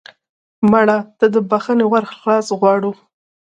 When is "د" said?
1.33-1.35